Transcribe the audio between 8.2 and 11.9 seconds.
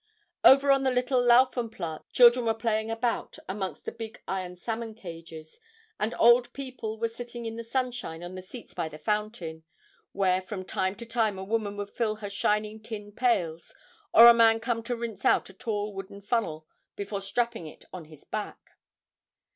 on the seats by the fountain, where from time to time a woman